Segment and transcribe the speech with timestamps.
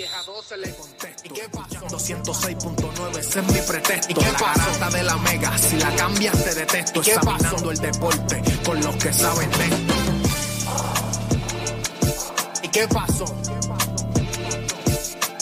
[0.00, 1.86] vieja 12 le contesto, ¿y qué pasó?
[1.88, 6.42] 206.9, ese es mi pretexto, ¿y qué la garata de la mega, si la cambias
[6.42, 9.94] te detesto, ¿Y qué examinando el deporte con los que saben de esto.
[12.62, 13.24] ¿Y qué pasó?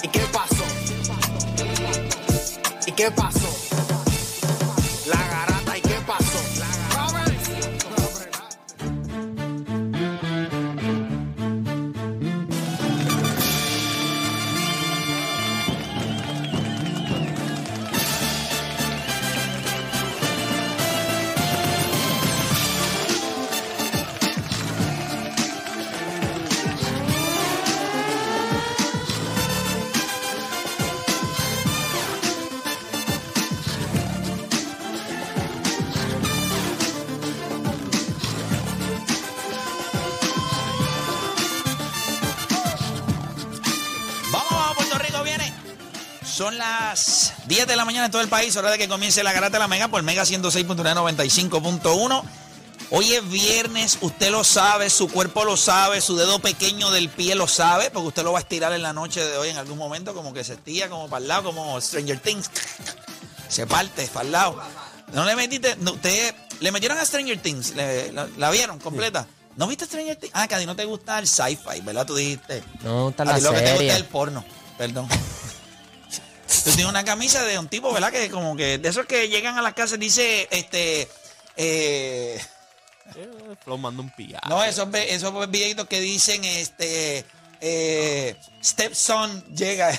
[0.02, 0.64] ¿Y qué pasó?
[2.84, 3.47] ¿Y qué pasó?
[46.38, 49.32] Son las 10 de la mañana en todo el país, hora de que comience la
[49.32, 52.22] garata de la Mega por Mega 106.95.1.
[52.90, 57.34] Hoy es viernes, usted lo sabe, su cuerpo lo sabe, su dedo pequeño del pie
[57.34, 59.78] lo sabe, porque usted lo va a estirar en la noche de hoy en algún
[59.78, 62.48] momento, como que se estira, como para el lado, como Stranger Things.
[63.48, 64.62] Se parte para el lado.
[65.12, 69.26] No le metiste, no, usted, le metieron a Stranger Things, Le- la, la vieron completa.
[69.56, 70.32] ¿No viste Stranger Things?
[70.36, 72.06] Ah, que a ti no te gusta el sci-fi, ¿verdad?
[72.06, 72.62] Tú dijiste.
[72.84, 74.44] No, A la ti lo que te gusta es el porno,
[74.78, 75.08] perdón.
[76.48, 78.10] Tú tienes una camisa de un tipo, ¿verdad?
[78.10, 81.08] Que como que de esos que llegan a las casas dice, este,
[81.56, 82.40] eh,
[83.64, 84.40] Flow manda un pía.
[84.48, 87.24] no, esos, esos videitos que dicen, este,
[87.60, 89.90] eh, stepson llega.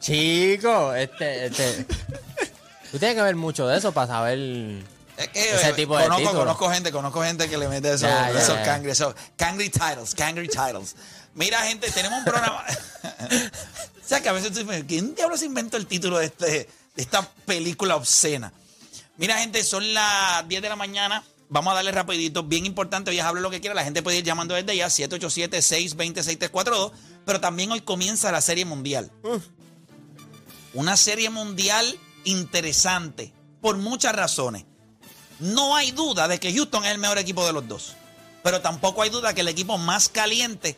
[0.00, 1.86] Chico, este, este.
[2.92, 4.38] Tú tienes que ver mucho de eso para saber.
[5.16, 6.40] Es que, Ese eh, tipo de conozco, título.
[6.40, 10.14] conozco gente, conozco gente que le mete esos, Ya, ya, esos cangri, esos cangri titles,
[10.14, 10.94] cangri titles.
[11.34, 12.64] Mira, gente, tenemos un programa.
[13.20, 16.68] O sea, que a veces tú dices, ¿quién diablos inventó el título de, este, de
[16.96, 18.52] esta película obscena?
[19.16, 21.24] Mira, gente, son las 10 de la mañana.
[21.48, 24.18] Vamos a darle rapidito, bien importante, hoy es hable lo que quiera, la gente puede
[24.18, 26.90] ir llamando desde ya, 787-620-6342,
[27.24, 29.12] pero también hoy comienza la Serie Mundial.
[30.74, 34.64] Una Serie Mundial interesante, por muchas razones.
[35.38, 37.94] No hay duda de que Houston es el mejor equipo de los dos.
[38.42, 40.76] Pero tampoco hay duda que el equipo más caliente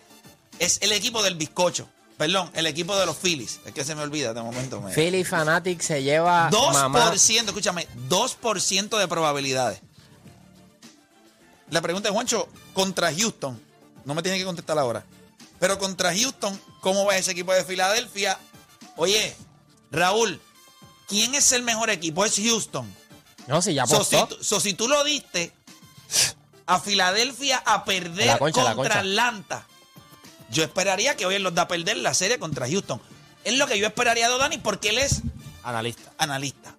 [0.59, 1.89] es el equipo del bizcocho.
[2.19, 3.61] Perdón, el equipo de los Phillies.
[3.65, 4.81] Es que se me olvida de momento.
[4.81, 6.51] me- Philly Fanatic se lleva.
[6.51, 7.13] mamá.
[7.13, 9.81] 2%, escúchame, 2% de probabilidades.
[11.71, 13.61] La pregunta es, Juancho, contra Houston,
[14.05, 15.05] no me tiene que contestar ahora,
[15.61, 18.39] pero contra Houston, ¿cómo va ese equipo de Filadelfia?
[18.97, 19.37] Oye,
[19.93, 20.41] Raúl,
[21.09, 22.25] ¿quién es el mejor equipo?
[22.25, 22.91] Es Houston.
[23.47, 24.43] No, si ya So, si, apostó.
[24.43, 25.53] so, si tú lo diste
[26.67, 29.01] a Filadelfia a perder concha, contra.
[29.01, 29.67] Atlanta,
[30.51, 33.01] yo esperaría que hoy él los da a perder la serie contra Houston.
[33.45, 35.23] Es lo que yo esperaría de Dani porque él es
[35.63, 36.13] Analista.
[36.19, 36.75] analista.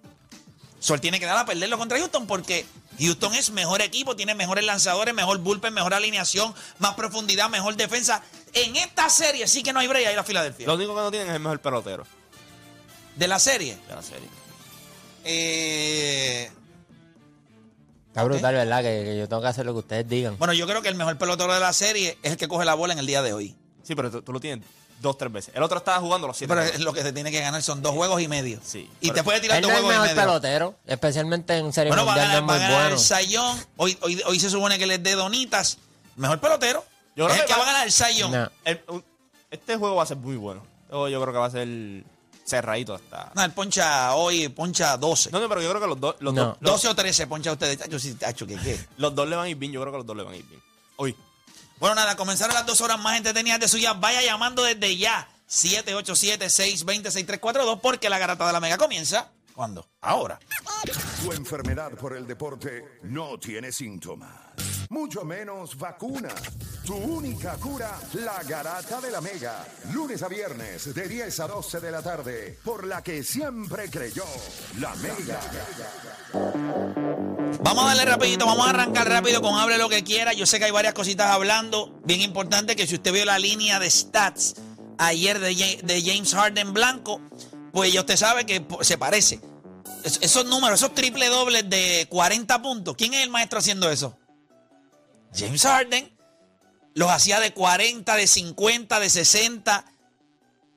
[0.78, 2.64] Sol tiene que dar a perderlo contra Houston porque
[2.98, 8.22] Houston es mejor equipo, tiene mejores lanzadores, mejor bullpen, mejor alineación, más profundidad, mejor defensa.
[8.52, 10.66] En esta serie sí que no hay break a ir a Filadelfia.
[10.66, 12.04] Lo único que no tienen es el mejor pelotero
[13.16, 13.78] De la serie.
[13.88, 14.28] de la serie.
[15.24, 16.50] eh,
[18.08, 18.82] Está brutal, ¿verdad?
[18.82, 20.36] Que, que yo tengo que hacer lo que ustedes digan.
[20.38, 22.74] bueno, yo creo que el mejor pelotero de la serie es el que coge la
[22.74, 23.54] bola en el día de hoy.
[23.90, 24.64] Sí, pero tú, tú lo tienes
[25.00, 25.52] dos, tres veces.
[25.56, 26.48] El otro estaba jugando los siete.
[26.48, 26.78] Pero juegos.
[26.78, 28.60] es lo que se tiene que ganar son dos juegos y medio.
[28.64, 30.28] Sí, Y te puede tirar Él dos no es el juegos y mejor medio.
[30.40, 32.80] pelotero, especialmente en Serie Bueno, va a Mundial no ganar, es va a muy ganar
[32.82, 32.94] bueno.
[32.94, 33.58] el Sayón.
[33.78, 35.78] Hoy, hoy, hoy se supone que les dé donitas.
[36.14, 36.84] Mejor pelotero.
[37.16, 38.30] Yo creo es el que que va va- a ganar el Sayón.
[38.30, 38.50] No.
[39.50, 40.62] Este juego va a ser muy bueno.
[40.84, 41.68] Este yo creo que va a ser
[42.46, 43.32] cerradito hasta.
[43.34, 45.30] No, el poncha hoy, poncha 12.
[45.32, 46.14] No, no, pero yo creo que los dos.
[46.20, 46.44] Los, No.
[46.44, 47.78] dos los, 12 o 13 poncha ustedes.
[47.78, 48.78] Tacho, sí, tacho, ¿qué, qué?
[48.98, 49.72] los dos le van a ir bien.
[49.72, 50.62] Yo creo que los dos le van a ir bien.
[50.96, 51.16] Hoy.
[51.80, 53.94] Bueno, nada, comenzaron las dos horas más entretenidas de suya.
[53.94, 55.26] Vaya llamando desde ya.
[55.48, 59.30] 787-620-6342 porque la garata de la mega comienza.
[59.54, 59.88] ¿Cuándo?
[60.02, 60.38] Ahora.
[61.22, 64.30] Tu enfermedad por el deporte no tiene síntomas,
[64.90, 66.28] mucho menos vacuna.
[66.84, 69.64] Tu única cura, la garata de la mega.
[69.92, 74.24] Lunes a viernes de 10 a 12 de la tarde, por la que siempre creyó,
[74.78, 75.40] la mega.
[77.62, 80.32] Vamos a darle rapidito, vamos a arrancar rápido con hable lo que quiera.
[80.32, 82.00] Yo sé que hay varias cositas hablando.
[82.04, 84.54] Bien importante que si usted vio la línea de stats
[84.98, 87.20] ayer de, Ja- de James Harden blanco,
[87.72, 89.40] pues ya usted sabe que se parece.
[90.02, 92.96] Es- esos números, esos triple dobles de 40 puntos.
[92.96, 94.18] ¿Quién es el maestro haciendo eso?
[95.34, 96.16] James Harden.
[96.94, 99.84] Los hacía de 40, de 50, de 60.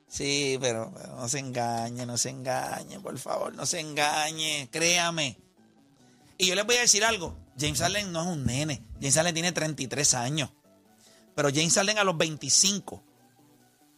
[0.08, 5.38] Sí, pero, no se engañe, no se engañe, por favor, no se engañe, créame.
[6.38, 7.36] Y yo les voy a decir algo.
[7.58, 8.82] James Harden no es un nene.
[9.00, 10.50] James Harden tiene 33 años.
[11.34, 13.02] Pero James Harden a los 25,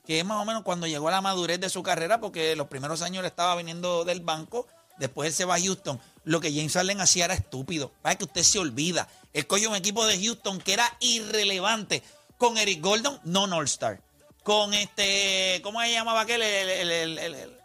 [0.07, 2.69] que es más o menos cuando llegó a la madurez de su carrera, porque los
[2.69, 4.67] primeros años él estaba viniendo del banco,
[4.99, 6.01] después él se va a Houston.
[6.27, 7.91] Lo que James Harden hacía era estúpido.
[8.03, 9.09] Para que usted se olvida.
[9.33, 12.03] Él cogió un equipo de Houston que era irrelevante.
[12.37, 14.03] Con Eric Gordon, no All-Star.
[14.43, 16.43] Con este, ¿cómo se llamaba aquel?
[16.43, 17.57] El, el- el- el- el-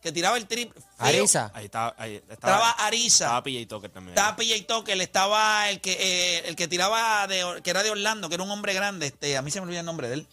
[0.00, 0.80] que tiraba el triple.
[0.80, 0.88] feo.
[0.98, 1.50] Ariza.
[1.52, 1.94] Ahí estaba.
[1.98, 3.24] Ahí Estaba estaba, Ariza.
[3.24, 4.16] estaba PJ Tucker también.
[4.16, 8.28] Estaba PJ Tucker, estaba el que, eh, el que tiraba, de, que era de Orlando,
[8.28, 9.06] que era un hombre grande.
[9.08, 10.26] Este, a mí se me olvida el nombre de él.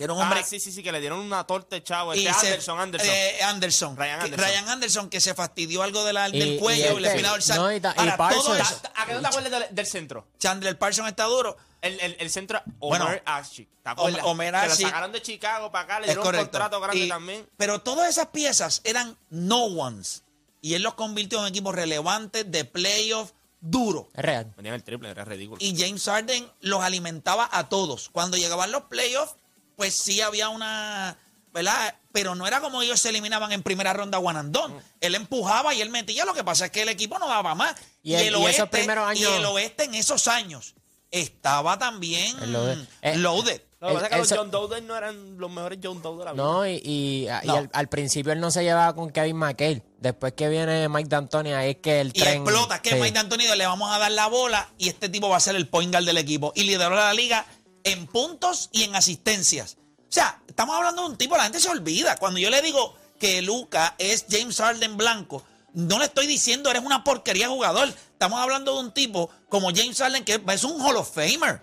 [0.00, 0.40] Que era un hombre.
[0.40, 2.14] Ah, sí, sí, sí, que le dieron una torta de chavo.
[2.14, 3.10] y Este se- Anderson, Anderson.
[3.12, 3.96] eh, Anderson.
[3.98, 4.48] Ryan Que- Anderson.
[4.48, 7.18] Ryan Anderson, que se fastidió algo de la- Y- del y cuello y, le este,
[7.18, 7.56] espina dorsal.
[7.58, 8.60] no, y ta- y Ahora, todo Parsons.
[8.60, 10.26] eso- ¿A qué no te acuerdas del, del centro?
[10.38, 11.54] Chandler Parsons está duro.
[11.82, 13.68] El, el, el centro, Bueno, Omer Ashik.
[13.82, 14.22] ¿Te acuerdas?
[14.24, 14.80] Homer Que Ashik.
[14.80, 16.46] lo sacaron de Chicago para acá, le Es dieron un correcto.
[16.50, 17.46] contrato grande Y- también.
[17.58, 20.22] Pero todas esas piezas eran no ones.
[20.62, 24.08] Y él los convirtió en equipos relevantes de playoff duro.
[24.14, 24.50] Es real.
[24.56, 25.58] Venían el triple, era ridículo.
[25.60, 28.08] Y James Harden los alimentaba a todos.
[28.10, 29.34] Cuando llegaban los playoffs,
[29.80, 31.16] pues sí había una.
[31.54, 31.94] ¿Verdad?
[32.12, 34.74] Pero no era como ellos se eliminaban en primera ronda one and done.
[35.00, 36.26] Él empujaba y él metía.
[36.26, 37.74] Lo que pasa es que el equipo no daba más.
[38.02, 40.74] Y el- y esos primeros y el oeste en esos años
[41.10, 42.78] estaba también El loaded.
[43.02, 43.60] Eh, loaded.
[43.80, 46.24] Lo que pasa es que los John Dowden no eran los mejores John Dowden de
[46.26, 46.42] la vida.
[46.42, 49.82] No, y, y, y al, al principio él no se llevaba con Kevin McHale.
[49.98, 52.42] Después que viene Mike D'Antoni, ahí es que el Y tren...
[52.42, 52.76] explota.
[52.76, 52.96] Es que sí.
[52.96, 55.66] Mike D'Antoni le vamos a dar la bola y este tipo va a ser el
[55.66, 56.52] point guard del equipo.
[56.54, 57.46] Y lideró la liga
[57.84, 59.76] en puntos y en asistencias.
[59.98, 62.16] O sea, estamos hablando de un tipo, la gente se olvida.
[62.16, 66.82] Cuando yo le digo que Luca es James Harden blanco, no le estoy diciendo eres
[66.82, 67.88] una porquería jugador.
[67.88, 71.62] Estamos hablando de un tipo como James Harden que es un Hall of Famer.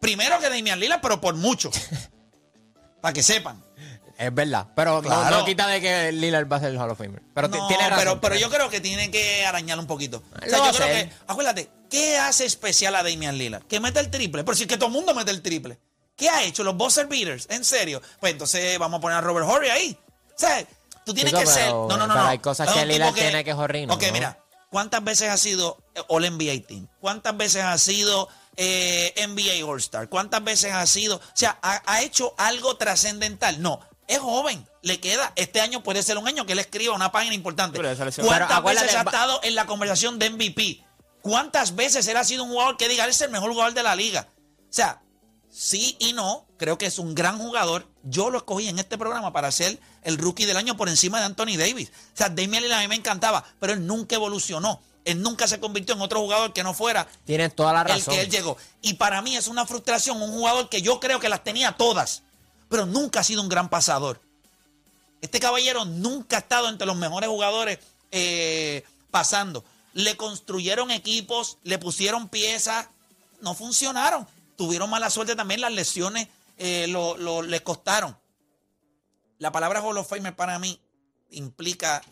[0.00, 1.70] Primero que Damian Lillard, pero por mucho.
[3.00, 3.64] Para que sepan.
[4.18, 4.68] Es verdad.
[4.76, 5.38] Pero no- Claro.
[5.38, 7.22] no, quita de que Lillard va a ser el Hall of Famer.
[7.34, 7.98] Pero No, tiene razón.
[7.98, 10.22] pero, pero yo creo que tiene que arañar un poquito.
[10.44, 13.62] O sea, yo creo que, acuérdate, ¿qué hace especial a Damian Lillard?
[13.64, 14.44] Que mete el triple.
[14.44, 15.78] Pero si es que todo el mundo mete el triple.
[16.16, 16.62] ¿Qué ha hecho?
[16.62, 17.46] Los buzzer beaters.
[17.50, 18.00] ¿En serio?
[18.20, 19.98] Pues entonces vamos a poner a Robert Horry ahí.
[20.28, 20.64] O sea,
[21.04, 21.70] tú tienes Chico, que ser.
[21.70, 22.14] No, no, no.
[22.14, 22.28] pero no.
[22.28, 23.94] hay cosas que Lillard tiene que jorrir, ¿no?
[23.94, 24.38] Ok, mira.
[24.70, 25.78] ¿Cuántas veces ha sido
[26.08, 26.88] All NBA Team?
[27.00, 30.08] ¿Cuántas veces ha sido eh, NBA All Star?
[30.08, 31.16] ¿Cuántas veces ha sido?
[31.16, 33.62] O sea, ¿ha, ha hecho algo trascendental?
[33.62, 33.80] No.
[34.06, 35.32] Es joven, le queda.
[35.36, 37.78] Este año puede ser un año que él escriba una página importante.
[37.78, 40.84] ¿Cuántas Pero veces ha estado en la conversación de MVP?
[41.22, 43.82] ¿Cuántas veces él ha sido un jugador que diga, él es el mejor jugador de
[43.82, 44.28] la liga?
[44.58, 45.02] O sea,
[45.50, 47.88] sí y no, creo que es un gran jugador.
[48.02, 51.24] Yo lo escogí en este programa para ser el rookie del año por encima de
[51.24, 51.90] Anthony Davis.
[52.12, 54.82] O sea, Damian Lillard a mí me encantaba, pero él nunca evolucionó.
[55.04, 58.14] Él nunca se convirtió en otro jugador que no fuera Tienes toda la el razón.
[58.14, 58.56] que él llegó.
[58.82, 62.22] Y para mí es una frustración un jugador que yo creo que las tenía todas,
[62.74, 64.20] pero nunca ha sido un gran pasador.
[65.20, 67.78] Este caballero nunca ha estado entre los mejores jugadores
[68.10, 69.64] eh, pasando.
[69.92, 72.88] Le construyeron equipos, le pusieron piezas,
[73.42, 74.26] no funcionaron.
[74.56, 76.26] Tuvieron mala suerte también, las lesiones
[76.58, 78.16] eh, lo, lo- le costaron.
[79.38, 80.80] La palabra Hall of Famer para mí
[81.30, 82.02] implica.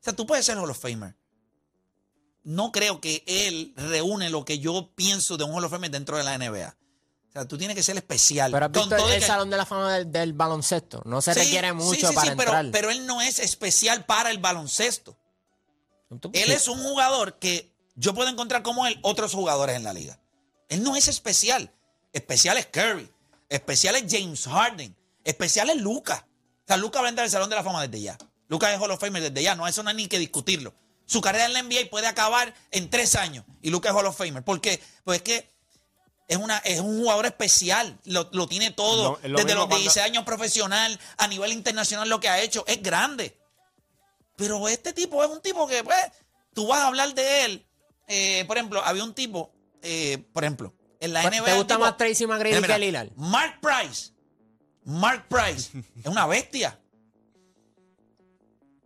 [0.00, 1.14] O sea, tú puedes ser Hall of Famer.
[2.42, 6.16] No creo que él reúne lo que yo pienso de un Hall of Famer dentro
[6.16, 6.74] de la NBA.
[7.36, 8.50] O sea, tú tienes que ser especial.
[8.50, 11.02] Pero has Con visto todo el, que- Salón de la Fama del, del baloncesto.
[11.04, 12.70] No se Sí, requiere mucho sí, para sí, pero, entrar.
[12.72, 15.18] pero él no es especial para el baloncesto.
[16.32, 20.18] Él es un jugador que yo puedo encontrar como él otros jugadores en la liga.
[20.68, 21.72] Él no es especial.
[22.12, 23.10] Especial es Curry.
[23.48, 24.96] Especial es James Harden.
[25.24, 26.26] Especial es Luca.
[26.64, 28.18] O sea, Luca va a entrar al Salón de la Fama desde ya.
[28.48, 29.54] Luca es Hall of Famer desde ya.
[29.56, 30.74] No, eso no hay ni que discutirlo.
[31.04, 33.44] Su carrera en la NBA puede acabar en tres años.
[33.60, 34.42] Y Luca es Hall of Famer.
[34.44, 34.80] ¿Por qué?
[35.04, 35.55] Pues es que
[36.28, 37.98] es, una, es un jugador especial.
[38.04, 39.12] Lo, lo tiene todo.
[39.12, 42.40] Lo- es lo desde los cuando- 16 años profesional, a nivel internacional, lo que ha
[42.40, 42.64] hecho.
[42.66, 43.38] Es grande.
[44.36, 45.96] Pero este tipo es un tipo que, pues,
[46.54, 47.66] tú vas a hablar de él.
[48.08, 49.52] eh, por ejemplo, había un tipo,
[49.82, 51.52] eh, por ejemplo, en la ¿Te NBA.
[51.52, 53.10] un gusta tipo- más Tracy McGrady que Lillard?
[53.16, 54.12] Mark Price.
[54.84, 55.70] Mark Price
[56.04, 56.78] es una bestia.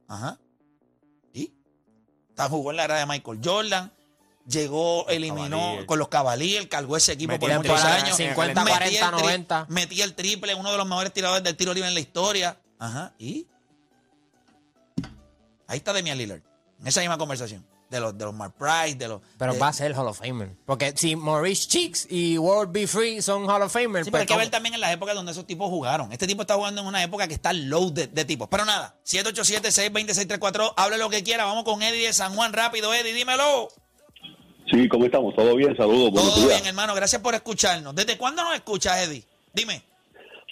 [0.09, 0.39] Ajá.
[1.33, 1.53] ¿Y?
[2.31, 3.93] Está jugó en la era de Michael Jordan.
[4.51, 8.17] Llegó, eliminó con los Cavaliers, cargó ese equipo por muchos temporada años.
[8.17, 9.67] 50, Metía 40, el tri- 90.
[9.69, 12.59] Metía el triple, uno de los mejores tiradores del tiro libre en la historia.
[12.79, 13.13] Ajá.
[13.19, 13.47] ¿Y?
[15.67, 16.41] Ahí está Demian Lillard.
[16.81, 17.65] En esa misma conversación.
[17.91, 19.21] De los, de los Mark Price, de los.
[19.37, 20.55] Pero de- va a ser Hall of Famer.
[20.65, 24.21] Porque si Maurice Cheeks y World Be Free son Hall of Famer, Sí, pero pues
[24.21, 26.13] hay que ver también en las épocas donde esos tipos jugaron.
[26.13, 28.47] Este tipo está jugando en una época que está low de, de tipos.
[28.49, 31.45] Pero nada, 787-620-634, hable lo que quiera.
[31.47, 33.69] Vamos con Eddie de San Juan rápido, Eddie, dímelo.
[34.71, 35.35] Sí, ¿cómo estamos?
[35.35, 35.77] ¿Todo bien?
[35.77, 36.49] Saludos, Todo días.
[36.49, 36.95] bien, hermano.
[36.95, 37.95] Gracias por escucharnos.
[37.95, 39.25] ¿Desde cuándo nos escuchas, Eddie?
[39.53, 39.83] Dime.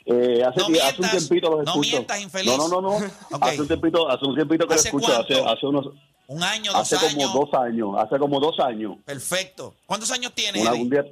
[0.06, 1.90] Eh, hace, No hace un tiempito los no escucho.
[1.90, 2.56] mientas, infeliz.
[2.56, 3.06] No, no, no, no.
[3.42, 5.12] Hace un tiempito, hace un tiempito que lo ¿Hace escucho.
[5.20, 5.86] Hace, hace unos,
[6.28, 7.34] Un año, dos hace como años.
[7.34, 8.96] dos años, hace como dos años.
[9.04, 9.74] Perfecto.
[9.84, 10.82] ¿Cuántos años tienes, Una- Eddie?
[10.82, 11.04] un día,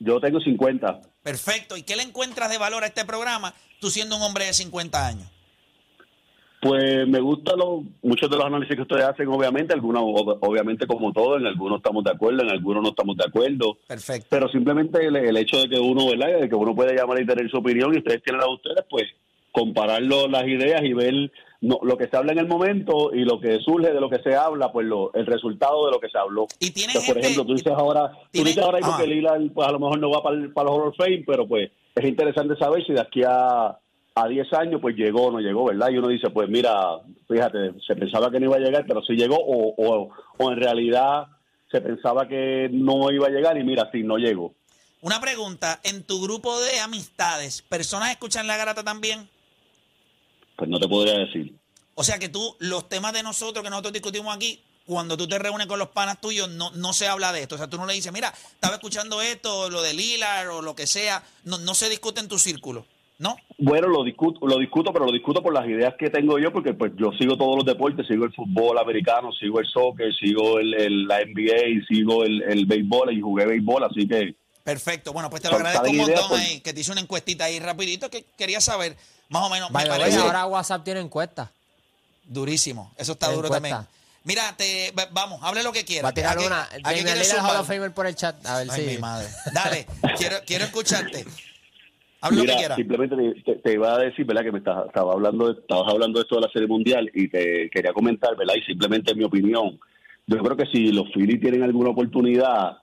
[0.00, 1.00] yo tengo 50.
[1.22, 1.78] Perfecto.
[1.78, 5.06] ¿Y qué le encuentras de valor a este programa tú siendo un hombre de 50
[5.06, 5.26] años?
[6.60, 10.86] Pues me gustan los, muchos de los análisis que ustedes hacen, obviamente, algunos, ob- obviamente
[10.86, 13.78] como todo, en algunos estamos de acuerdo, en algunos no estamos de acuerdo.
[13.88, 14.26] Perfecto.
[14.28, 16.38] Pero simplemente el, el hecho de que uno, ¿verdad?
[16.40, 18.84] De que uno puede llamar y tener su opinión y ustedes tienen la de ustedes,
[18.90, 19.04] pues
[19.52, 23.40] compararlo las ideas y ver no, lo que se habla en el momento y lo
[23.40, 26.18] que surge de lo que se habla, pues lo, el resultado de lo que se
[26.18, 26.46] habló.
[26.60, 29.02] Y tienes Entonces, por gente- ejemplo, tú dices ahora, tú tiene- dices ahora mismo Ajá.
[29.02, 31.24] que Lillard, pues a lo mejor no va para, el- para los Hall of Fame,
[31.26, 33.76] pero pues es interesante saber si de aquí a,
[34.14, 35.90] a 10 años pues llegó o no llegó, ¿verdad?
[35.90, 36.72] Y uno dice, pues mira,
[37.28, 40.58] fíjate, se pensaba que no iba a llegar, pero sí llegó o, o, o en
[40.58, 41.26] realidad
[41.70, 44.54] se pensaba que no iba a llegar y mira, sí, no llegó.
[45.02, 45.80] Una pregunta.
[45.82, 49.28] ¿En tu grupo de amistades, personas escuchan la garata también?
[50.56, 51.54] Pues no te podría decir.
[51.94, 55.38] O sea que tú, los temas de nosotros que nosotros discutimos aquí, cuando tú te
[55.38, 57.54] reúnes con los panas tuyos, no, no se habla de esto.
[57.54, 60.74] O sea, tú no le dices, mira, estaba escuchando esto, lo de Lilar o lo
[60.74, 61.22] que sea.
[61.44, 62.86] No, no se discute en tu círculo,
[63.20, 63.36] ¿no?
[63.58, 66.72] Bueno, lo discuto, lo discuto, pero lo discuto por las ideas que tengo yo, porque
[66.74, 70.74] pues yo sigo todos los deportes, sigo el fútbol americano, sigo el soccer, sigo el,
[70.74, 74.34] el- la NBA, sigo el, el béisbol y jugué béisbol, así que
[74.64, 75.12] Perfecto.
[75.12, 76.40] Bueno, pues te lo agradezco un montón pues.
[76.42, 78.96] ahí, que te hice una encuestita ahí rapidito que quería saber,
[79.28, 81.50] más o menos, me way, parece ahora WhatsApp tiene encuesta.
[82.24, 82.92] durísimo.
[82.96, 83.68] Eso está duro encuesta.
[83.68, 83.88] también.
[84.24, 86.04] Mira, te, va- vamos, hable lo que quieras.
[86.04, 86.62] Va a tirar qué- una.
[86.62, 88.44] a qué quieres of Famer por el chat.
[88.46, 88.86] A ver Ay, si.
[88.86, 89.28] mi madre.
[89.52, 89.86] Dale,
[90.18, 91.24] quiero, quiero escucharte.
[92.22, 92.76] Hable lo que Mira, quieras.
[92.76, 94.42] simplemente te, te- te iba a decir, ¿verdad?
[94.44, 97.28] Que me estás, estaba hablando, de- estabas hablando de esto de la Serie Mundial y
[97.28, 98.54] te quería comentar, ¿verdad?
[98.56, 99.78] Y simplemente mi opinión.
[100.26, 102.78] Yo creo que si los Phillies tienen alguna oportunidad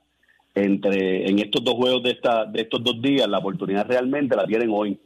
[0.54, 4.44] entre en estos dos juegos de esta de estos dos días, la oportunidad realmente la
[4.46, 4.98] tienen hoy.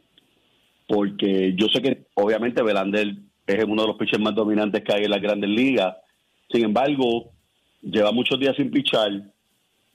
[0.87, 3.15] Porque yo sé que obviamente Belander
[3.47, 5.95] es uno de los pitchers más dominantes que hay en las grandes ligas.
[6.51, 7.31] Sin embargo,
[7.81, 9.11] lleva muchos días sin pichar.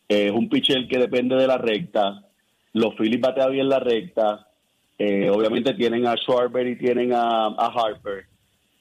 [0.09, 2.25] Es un pitcher que depende de la recta.
[2.73, 4.47] Los Phillies batean bien la recta.
[4.99, 8.27] Eh, obviamente tienen a Schwarber y tienen a, a Harper.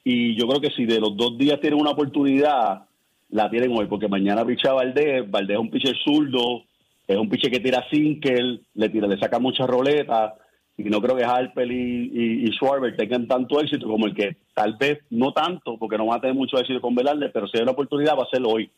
[0.04, 2.86] Y yo creo que si de los dos días tienen una oportunidad,
[3.30, 5.30] la tienen hoy, porque mañana picha Valdés.
[5.30, 6.64] Valdés es un pitcher zurdo,
[7.08, 10.34] es un pitcher que tira single, le tira, le saca muchas roletas.
[10.78, 14.38] Y no creo que Harper y, y, y Schwarber tengan tanto éxito como el que
[14.54, 17.58] tal vez no tanto, porque no van a tener mucho éxito con Velarde, pero si
[17.58, 18.70] hay una oportunidad va a ser hoy.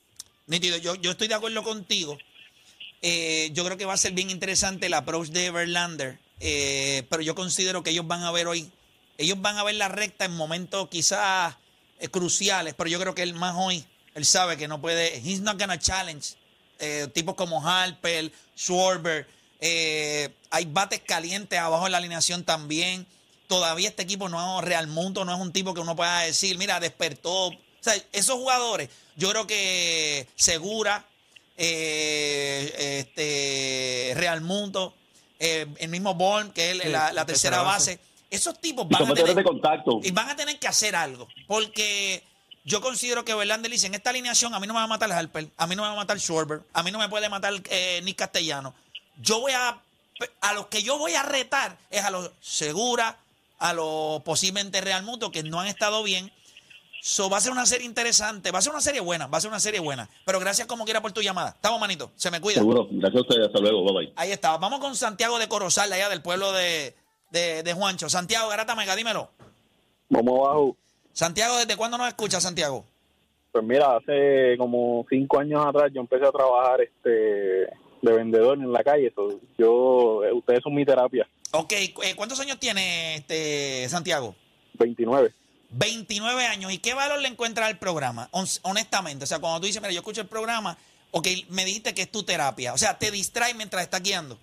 [0.47, 2.17] Nítido, yo, yo estoy de acuerdo contigo.
[3.01, 7.21] Eh, yo creo que va a ser bien interesante el approach de Verlander, eh, pero
[7.21, 8.69] yo considero que ellos van a ver hoy,
[9.17, 11.55] ellos van a ver la recta en momentos quizás
[11.99, 15.39] eh, cruciales, pero yo creo que él más hoy, él sabe que no puede, he's
[15.39, 16.35] not gonna challenge
[16.79, 19.27] eh, tipos como Harper, Schwarber,
[19.61, 23.05] hay bates calientes abajo en la alineación también.
[23.47, 26.57] Todavía este equipo no es Real Mundo, no es un tipo que uno pueda decir,
[26.57, 27.47] mira, despertó.
[27.47, 31.05] O sea, esos jugadores, yo creo que Segura,
[31.61, 34.95] eh, este, Real Mundo,
[35.39, 37.99] eh, el mismo Born, que es Sí, la, tercera base, base.
[38.29, 39.99] esos tipos van a tener contacto.
[40.01, 41.27] y van a tener que hacer algo.
[41.47, 42.23] Porque
[42.63, 45.11] yo considero que Verlander dice, en esta alineación a mí no me va a matar
[45.11, 47.53] Harper, a mí no me va a matar Schwarber, a mí no me puede matar
[47.69, 48.73] eh, Nick Castellano.
[49.21, 49.81] Yo voy a...
[50.41, 53.17] A los que yo voy a retar es a los Segura,
[53.57, 56.29] a los posiblemente Real Mundo, que no han estado bien.
[57.01, 59.41] So, va a ser una serie interesante, va a ser una serie buena, va a
[59.41, 60.09] ser una serie buena.
[60.25, 61.49] Pero gracias como quiera por tu llamada.
[61.49, 62.11] Estamos, manito.
[62.15, 62.57] Se me cuida.
[62.57, 62.87] Seguro.
[62.91, 63.47] Gracias a ustedes.
[63.47, 63.83] Hasta luego.
[63.83, 64.13] Bye bye.
[64.15, 64.57] Ahí está.
[64.57, 66.93] Vamos con Santiago de Corozal, allá del pueblo de,
[67.31, 68.09] de, de Juancho.
[68.09, 69.29] Santiago, Garata Mega, dímelo.
[70.09, 70.77] Vamos abajo.
[71.13, 72.85] Santiago, ¿desde cuándo nos escucha, Santiago?
[73.51, 77.09] Pues mira, hace como cinco años atrás yo empecé a trabajar este
[78.01, 79.11] de vendedor en la calle.
[79.15, 81.27] So, yo, eh, ustedes son mi terapia.
[81.51, 84.35] Ok, eh, ¿cuántos años tiene este Santiago?
[84.75, 85.33] 29.
[85.71, 86.71] 29 años.
[86.73, 88.29] ¿Y qué valor le encuentra al programa?
[88.31, 90.77] Hon- Honestamente, o sea, cuando tú dices, mira, yo escucho el programa,
[91.11, 92.73] ok, me dijiste que es tu terapia.
[92.73, 94.37] O sea, te distrae mientras estás guiando.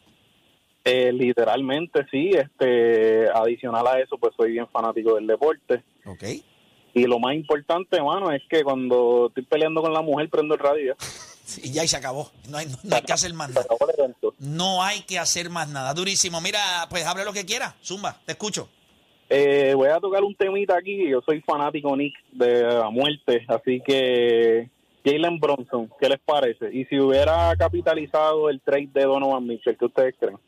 [0.84, 5.82] Eh, literalmente sí, este, adicional a eso, pues soy bien fanático del deporte.
[6.04, 6.22] Ok.
[6.94, 10.60] Y lo más importante, mano, es que cuando estoy peleando con la mujer, prendo el
[10.60, 10.96] radio.
[11.62, 12.32] Y ya y se acabó.
[12.48, 13.64] No hay, no hay que hacer más nada.
[14.40, 15.94] No hay que hacer más nada.
[15.94, 16.40] Durísimo.
[16.40, 17.76] Mira, pues hable lo que quiera.
[17.84, 18.68] Zumba, te escucho.
[19.28, 21.08] Eh, voy a tocar un temita aquí.
[21.08, 24.70] Yo soy fanático Nick de la muerte, así que
[25.04, 26.70] Jalen Bronson, ¿qué les parece?
[26.72, 30.38] Y si hubiera capitalizado el trade de Donovan Mitchell, ¿qué ustedes creen?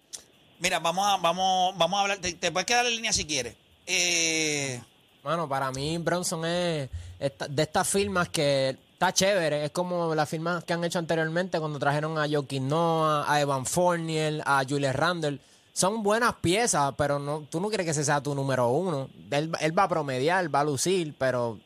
[0.61, 2.19] Mira, vamos a, vamos, vamos a hablar.
[2.19, 3.57] Te, te puedes quedar en línea si quieres.
[3.87, 4.81] Eh,
[5.23, 9.65] Bueno, para mí Bronson es esta- de estas firmas que está chévere.
[9.65, 13.67] Es como las firmas que han hecho anteriormente cuando trajeron a Joaquin Noah, a Evan
[13.67, 15.39] Fournier, a Julius Randle.
[15.79, 19.09] Son buenas piezas, pero no, tú no quieres que ese sea tu número uno.
[19.31, 21.61] Él, él va a promediar, va a lucir, pero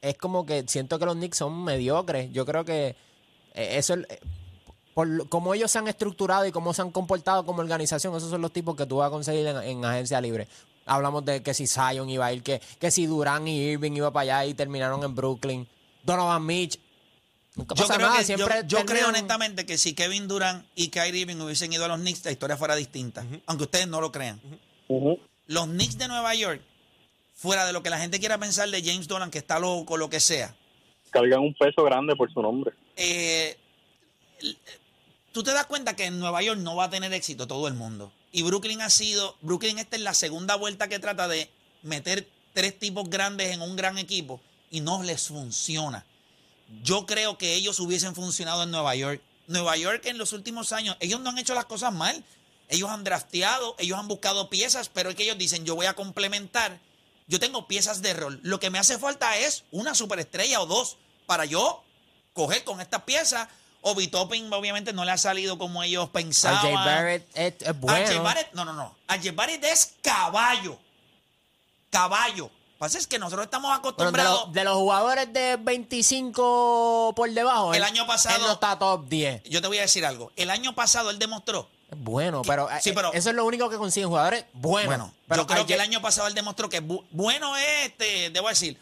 [0.00, 2.30] es como que siento que los Knicks son mediocres.
[2.30, 2.94] Yo creo que
[3.54, 4.06] eh, eso es...
[4.10, 4.20] eh,
[4.94, 8.42] por cómo ellos se han estructurado y cómo se han comportado como organización, esos son
[8.42, 10.46] los tipos que tú vas a conseguir en, en agencia libre.
[10.86, 14.12] Hablamos de que si Zion iba a ir, que, que si Durán y Irving iba
[14.12, 15.66] para allá y terminaron en Brooklyn.
[16.04, 16.78] Donovan Mitch.
[17.54, 20.28] Nunca yo pasa creo, nada, que, yo, siempre yo creo terminan- honestamente que si Kevin
[20.28, 23.24] Durant y Kyrie Irving hubiesen ido a los Knicks, la historia fuera distinta.
[23.46, 24.40] Aunque ustedes no lo crean.
[25.46, 26.60] Los Knicks de Nueva York,
[27.34, 30.08] fuera de lo que la gente quiera pensar de James Dolan, que está loco, lo
[30.10, 30.54] que sea,
[31.10, 32.72] Cargan un peso grande por su nombre.
[32.96, 33.56] eh,
[35.32, 37.74] tú te das cuenta que en Nueva York no va a tener éxito todo el
[37.74, 38.12] mundo.
[38.30, 41.50] Y Brooklyn ha sido, Brooklyn esta es la segunda vuelta que trata de
[41.82, 44.40] meter tres tipos grandes en un gran equipo
[44.70, 46.04] y no les funciona.
[46.82, 49.22] Yo creo que ellos hubiesen funcionado en Nueva York.
[49.46, 52.24] Nueva York en los últimos años, ellos no han hecho las cosas mal.
[52.68, 55.94] Ellos han drafteado, ellos han buscado piezas, pero es que ellos dicen, yo voy a
[55.94, 56.78] complementar.
[57.26, 58.40] Yo tengo piezas de rol.
[58.42, 61.82] Lo que me hace falta es una superestrella o dos para yo
[62.34, 63.48] coger con estas piezas.
[63.80, 66.66] Obi Toppin obviamente no le ha salido como ellos pensaban.
[66.66, 68.06] RJ Barrett es, bueno.
[68.06, 68.96] RJ Barrett, no, no, no.
[69.08, 70.78] RJ Barrett es caballo.
[71.90, 72.50] Caballo.
[72.80, 74.52] Lo que pasa es que nosotros estamos de, acostumbrados.
[74.52, 79.08] de los jugadores de 25 por debajo, El él- año pasado- él no está top
[79.08, 79.42] 10.
[79.44, 80.30] Yo te voy a decir algo.
[80.36, 81.68] El año pasado él demostró.
[81.96, 84.86] Bueno, pero, Sí, eh, pero- eso es lo único que consiguen jugadores buenos.
[84.86, 88.30] Bueno, pero yo creo que el año pasado él demostró que bu- bueno es, este,
[88.30, 88.78] debo decir,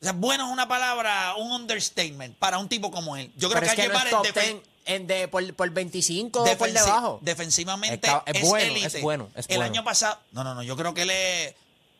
[0.00, 3.30] o sea, bueno es una palabra, un understatement para un tipo como él.
[3.36, 6.56] Yo creo pero que es que no defen- 10 en de, por, por 25 o
[6.56, 7.18] por debajo.
[7.22, 8.86] defensivamente Es ca- es es, bueno, élite.
[8.98, 9.70] es bueno, es el bueno.
[9.72, 11.54] año pasado, no, no, no, yo creo que él es...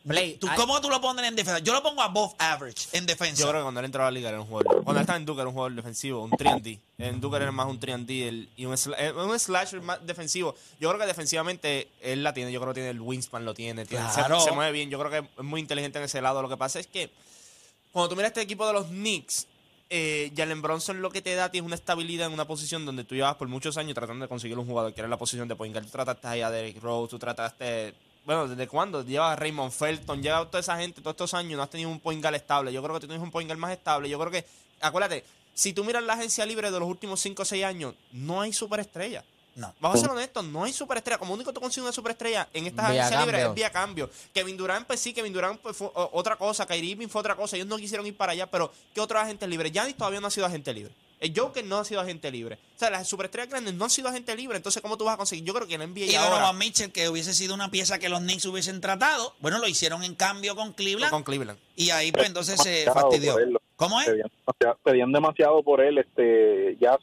[0.07, 1.59] Play, ¿Tú- hay- ¿Cómo tú lo pones en defensa?
[1.59, 3.41] Yo lo pongo above average en defensa.
[3.41, 4.83] Yo creo que cuando él entró a la liga era un jugador.
[4.83, 6.79] Cuando él estaba en Duke era un jugador defensivo, un 3D.
[6.99, 10.55] En Duke era más un 3D el- y un, sla- eh, un slasher más defensivo.
[10.79, 12.51] Yo creo que defensivamente él la tiene.
[12.51, 13.85] Yo creo que tiene el wingspan, lo tiene.
[13.85, 14.39] tiene- se- Claro.
[14.41, 14.89] se, mueve bien.
[14.91, 16.41] Yo creo que es muy inteligente en ese lado.
[16.41, 17.09] Lo que pasa es que
[17.91, 19.47] cuando tú miras este equipo de los Knicks,
[19.89, 23.15] eh, Jalen Bronson lo que te da tiene una estabilidad en una posición donde tú
[23.15, 25.73] llevas por muchos años tratando de conseguir un jugador que era la posición de point
[25.73, 25.85] guard.
[25.85, 27.93] Tú trataste ahí a Derrick Rose, tú trataste...
[28.25, 29.03] Bueno, ¿desde cuándo?
[29.03, 31.99] Llevas a Raymond Felton, lleva toda esa gente, todos estos años no has tenido un
[31.99, 32.73] point guard estable.
[32.73, 34.09] Yo creo que tú tienes un point guard más estable.
[34.09, 34.45] Yo creo que,
[34.81, 38.41] acuérdate, si tú miras la agencia libre de los últimos 5 o 6 años, no
[38.41, 39.23] hay superestrella.
[39.55, 39.73] No.
[39.79, 41.17] Vamos a ser honestos, no hay superestrella.
[41.17, 44.09] Como único tú consigues una superestrella en estas Vía agencias libres es vía cambio.
[44.33, 46.65] Kevin Durant, pues sí, Kevin Durant pues, fue otra cosa.
[46.65, 47.55] Kyrie Irving fue otra cosa.
[47.55, 49.71] Ellos no quisieron ir para allá, pero ¿qué otros agentes libres?
[49.71, 50.93] Giannis todavía no ha sido agente libre.
[51.25, 52.57] El Joker no ha sido agente libre.
[52.75, 54.57] O sea, las superestrellas grandes no han sido agente libre.
[54.57, 55.43] Entonces, ¿cómo tú vas a conseguir?
[55.45, 58.09] Yo creo que en NBA Y ahora Donovan Mitchell, que hubiese sido una pieza que
[58.09, 61.11] los Knicks hubiesen tratado, bueno, lo hicieron en cambio con Cleveland.
[61.11, 61.59] con Cleveland.
[61.75, 63.35] Y ahí pues entonces se fastidió.
[63.75, 64.07] ¿Cómo es?
[64.07, 66.97] Pedían demasiado, pedían demasiado por él, este, ya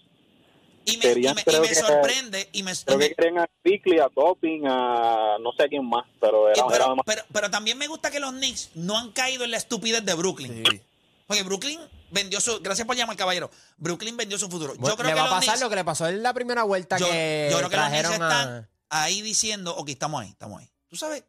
[0.85, 2.49] Y me, y querían, me- y creo me que- sorprende.
[2.53, 6.05] Y me, creo que querían a Quickly, a Topping, a no sé a quién más,
[6.21, 9.45] pero era, era pero, pero, pero también me gusta que los Knicks no han caído
[9.45, 10.65] en la estupidez de Brooklyn.
[10.69, 10.81] Sí.
[11.27, 11.79] Porque Brooklyn
[12.13, 12.61] vendió su.
[12.61, 13.51] Gracias por llamar, caballero.
[13.77, 14.75] Brooklyn vendió su futuro.
[14.75, 16.33] Yo creo le que va a los pasar Knicks- lo que le pasó en la
[16.35, 20.23] primera vuelta yo, que yo creo que los Knicks trajeron están ahí diciendo, ok, estamos
[20.23, 20.71] ahí, estamos ahí.
[20.89, 21.25] Tú sabes,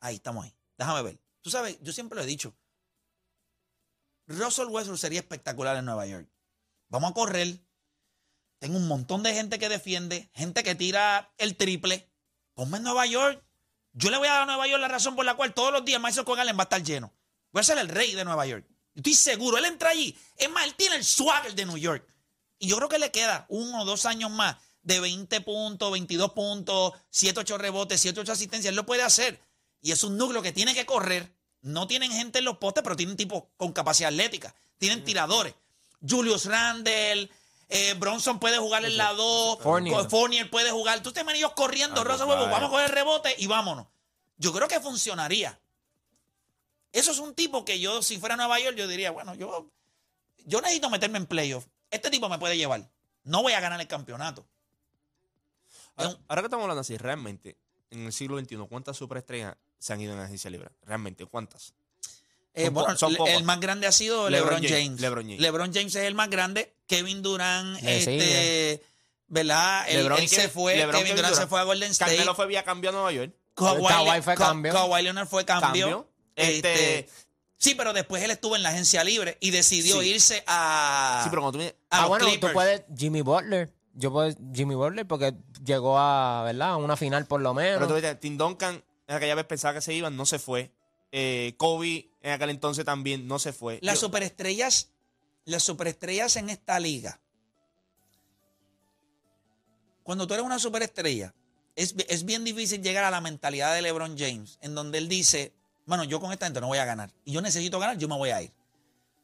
[0.00, 0.54] ahí estamos ahí.
[0.78, 1.18] Déjame ver.
[1.40, 2.54] Tú sabes, yo siempre lo he dicho.
[4.26, 6.28] Russell Westbrook sería espectacular en Nueva York.
[6.88, 7.60] Vamos a correr.
[8.58, 12.08] Tengo un montón de gente que defiende, gente que tira el triple.
[12.54, 13.42] Ponme en Nueva York.
[13.92, 15.84] Yo le voy a dar a Nueva York la razón por la cual todos los
[15.84, 17.12] días Square Garden va a estar lleno.
[17.50, 18.64] Voy a ser el rey de Nueva York.
[18.94, 19.56] Estoy seguro.
[19.58, 20.16] Él entra allí.
[20.36, 22.06] Es más, él tiene el swagger de New York.
[22.58, 26.32] Y yo creo que le queda uno o dos años más de 20 puntos, 22
[26.32, 28.70] puntos, 7, 8 rebotes, 7, 8 asistencias.
[28.70, 29.40] Él lo puede hacer.
[29.80, 31.32] Y es un núcleo que tiene que correr.
[31.60, 34.54] No tienen gente en los postes, pero tienen tipos con capacidad atlética.
[34.78, 35.54] Tienen tiradores.
[36.06, 37.30] Julius Randle,
[37.68, 40.10] eh, Bronson puede jugar en la 2, Fournier.
[40.10, 41.02] Fournier puede jugar.
[41.02, 42.50] Tú te ellos corriendo, Ah, pues, Westbrook, vaya.
[42.50, 43.86] vamos a coger el rebote y vámonos.
[44.36, 45.58] Yo creo que funcionaría.
[46.92, 49.70] Eso es un tipo que yo, si fuera a Nueva York, yo diría, bueno, yo,
[50.44, 51.66] yo necesito meterme en playoff.
[51.90, 52.88] Este tipo me puede llevar.
[53.24, 54.46] No voy a ganar el campeonato.
[55.96, 57.56] Ahora, un- ahora que estamos hablando así, realmente,
[57.90, 60.70] en el siglo XXI, ¿cuántas superestrellas se han ido en agencia libre?
[60.82, 61.74] Realmente, ¿cuántas?
[62.54, 65.00] Eh, bueno, son el más grande ha sido LeBron LeBron, James, James.
[65.00, 65.40] LeBron James.
[65.40, 66.74] LeBron James es el más grande.
[66.86, 68.82] Kevin Durant, Le este,
[69.28, 69.86] ¿verdad?
[69.90, 70.76] LeBron él se fue.
[70.76, 72.10] LeBron, Kevin Kevin Durant se fue a Golden State.
[72.12, 73.32] Carmelo fue vía cambio a Nueva York.
[73.54, 74.72] Kawhi, Kawhi fue cambio.
[74.74, 75.68] Kawhi Leonard fue cambio.
[75.70, 76.11] Cambio.
[76.36, 77.08] Este,
[77.58, 80.08] sí, pero después él estuvo en la agencia libre y decidió Sí.
[80.10, 82.52] irse a, sí, pero cuando tú me- a ah, bueno, Clippers.
[82.52, 83.72] tú puedes Jimmy Butler.
[83.94, 86.70] Yo puedo Jimmy Butler porque llegó a, ¿verdad?
[86.70, 87.74] A una final por lo menos.
[87.76, 90.70] Pero tú viste, Tim Duncan, en aquella vez pensaba que se iban, no se fue.
[91.12, 93.78] Eh, Kobe, en aquel entonces también, no se fue.
[93.82, 94.88] Las Yo- superestrellas,
[95.44, 97.20] las superestrellas en esta liga.
[100.02, 101.34] Cuando tú eres una superestrella,
[101.76, 105.52] es, es bien difícil llegar a la mentalidad de LeBron James, en donde él dice,
[105.86, 107.10] bueno, yo con esta gente no voy a ganar.
[107.24, 108.52] Y yo necesito ganar, yo me voy a ir.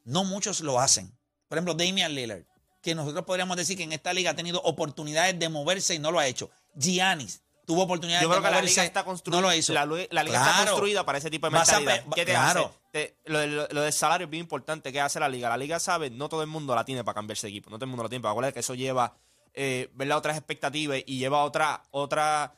[0.04, 1.10] No muchos lo hacen.
[1.48, 2.42] Por ejemplo, Damian Lillard,
[2.82, 6.10] que nosotros podríamos decir que en esta liga ha tenido oportunidades de moverse y no
[6.10, 6.50] lo ha hecho.
[6.74, 9.40] Giannis tuvo oportunidades Yo de creo que la liga está construida.
[9.40, 9.72] no lo hizo.
[9.74, 12.04] La, liga está construida para ese tipo de a mentalidad.
[12.14, 12.66] ¿Qué te claro.
[12.66, 12.78] hace?
[12.92, 14.90] Te- lo, lo- lo del salario es bien importante.
[14.92, 15.48] ¿Qué hace la liga?
[15.50, 17.68] La liga sabe, no todo el mundo la tiene para cambiarse de equipo.
[17.68, 18.22] No todo el mundo la tiene.
[18.22, 19.14] Pero acuérdate que eso lleva,
[19.52, 20.16] eh, ¿verdad?
[20.16, 22.54] Otras expectativas y lleva otra, otra.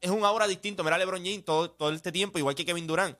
[0.00, 0.82] Es un aura distinto.
[0.82, 3.18] Mira LeBron James todo, todo este tiempo, igual que Kevin Durant.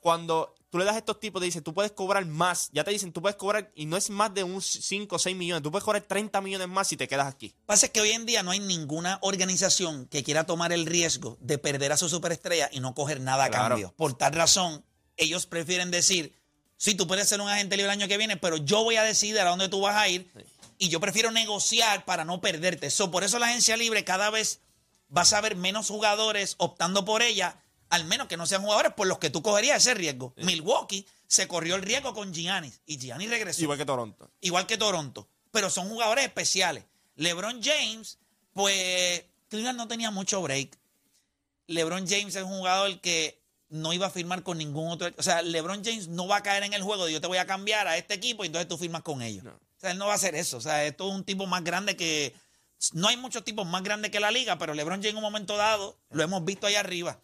[0.00, 2.70] Cuando tú le das a estos tipos, te dicen, tú puedes cobrar más.
[2.72, 5.36] Ya te dicen, tú puedes cobrar, y no es más de un 5 o 6
[5.36, 5.62] millones.
[5.62, 7.54] Tú puedes cobrar 30 millones más si te quedas aquí.
[7.66, 11.38] pasa es que hoy en día no hay ninguna organización que quiera tomar el riesgo
[11.40, 13.94] de perder a su superestrella y no coger nada a cambio.
[13.96, 14.84] Por tal razón,
[15.16, 16.34] ellos prefieren decir,
[16.76, 19.02] sí, tú puedes ser un agente libre el año que viene, pero yo voy a
[19.02, 20.30] decidir a dónde tú vas a ir
[20.78, 22.90] y yo prefiero negociar para no perderte.
[22.90, 24.60] So, por eso la agencia libre cada vez
[25.08, 29.06] vas a ver menos jugadores optando por ella, al menos que no sean jugadores por
[29.06, 30.34] los que tú cogerías ese riesgo.
[30.36, 34.30] Milwaukee se corrió el riesgo con Giannis y Giannis regresó Igual que Toronto.
[34.40, 36.84] igual que Toronto, pero son jugadores especiales.
[37.16, 38.18] LeBron James,
[38.52, 40.78] pues Cleveland no tenía mucho break.
[41.66, 45.10] LeBron James es un jugador que no iba a firmar con ningún otro.
[45.16, 47.38] O sea, LeBron James no va a caer en el juego de yo te voy
[47.38, 49.44] a cambiar a este equipo y entonces tú firmas con ellos.
[49.46, 50.56] O sea, él no va a hacer eso.
[50.56, 52.34] O sea, esto es un tipo más grande que.
[52.92, 55.56] No hay muchos tipos más grandes que la liga, pero LeBron James en un momento
[55.56, 57.20] dado lo hemos visto ahí arriba.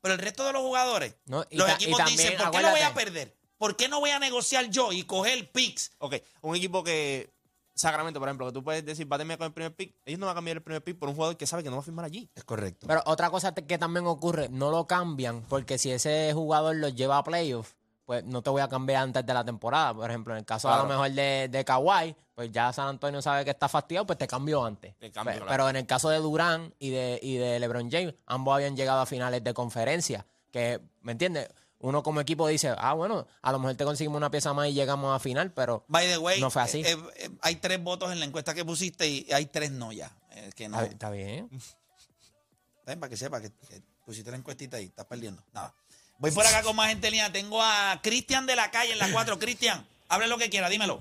[0.00, 2.50] Pero el resto de los jugadores, No, y los ta- y equipos también, dicen, ¿por
[2.50, 3.36] qué lo voy a perder?
[3.56, 5.90] ¿Por qué no voy a negociar yo y coger picks?
[5.98, 7.32] Ok, un equipo que,
[7.74, 10.18] Sacramento, por ejemplo, que tú puedes decir, va a terminar con el primer pick, ellos
[10.20, 11.82] no van a cambiar el primer pick por un jugador que sabe que no va
[11.82, 12.28] a firmar allí.
[12.34, 12.86] Es correcto.
[12.88, 17.18] Pero otra cosa que también ocurre, no lo cambian porque si ese jugador los lleva
[17.18, 17.74] a playoffs,
[18.08, 19.92] pues no te voy a cambiar antes de la temporada.
[19.92, 23.20] Por ejemplo, en el caso a lo mejor de, de Kawhi, pues ya San Antonio
[23.20, 24.96] sabe que está fastidiado, pues te cambio antes.
[24.96, 25.50] Te cambio, Pe- claro.
[25.52, 29.00] Pero en el caso de Durán y de, y de LeBron James, ambos habían llegado
[29.02, 30.24] a finales de conferencia.
[30.50, 31.50] Que, ¿me entiendes?
[31.80, 34.72] Uno como equipo dice, ah, bueno, a lo mejor te conseguimos una pieza más y
[34.72, 36.80] llegamos a final, pero By the way, no fue así.
[36.80, 40.10] eh, eh, hay tres votos en la encuesta que pusiste y hay tres no ya.
[40.30, 40.78] Eh, que no.
[40.80, 41.50] está, está bien.
[42.86, 45.44] Para que sepa que, que pusiste la encuestita y estás perdiendo.
[45.52, 45.74] Nada.
[46.18, 47.32] Voy por acá con más gente en línea.
[47.32, 49.38] Tengo a Cristian de la calle en la 4.
[49.38, 51.00] Cristian, hable lo que quiera, dímelo.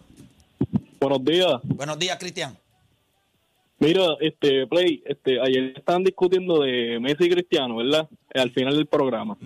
[1.00, 1.54] Buenos días.
[1.64, 2.58] Buenos días, Cristian.
[3.80, 8.08] Mira, este Play, este ayer estaban discutiendo de Messi y Cristiano, ¿verdad?
[8.34, 9.38] Eh, Al final del programa.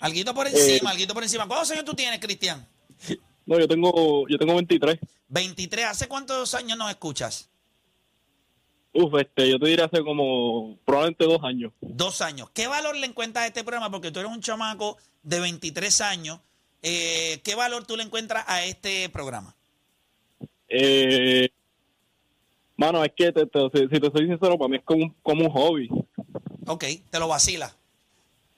[0.00, 1.46] Alguito por Eh, encima, alguito por encima.
[1.46, 2.66] ¿Cuántos años tú tienes, Cristian?
[3.46, 4.98] No, yo tengo yo tengo 23.
[5.28, 5.86] 23.
[5.86, 7.48] ¿Hace cuántos años nos escuchas?
[8.92, 11.72] Uf, este, yo te diría hace como probablemente dos años.
[11.80, 12.50] Dos años.
[12.52, 13.90] ¿Qué valor le encuentras a este programa?
[13.90, 16.40] Porque tú eres un chamaco de 23 años.
[16.82, 19.54] Eh, ¿Qué valor tú le encuentras a este programa?
[20.68, 21.48] Eh,
[22.76, 25.14] mano, es que te- te- si, si te soy sincero, para mí es como un,
[25.22, 25.88] como un hobby.
[26.66, 27.74] Ok, te lo vacila.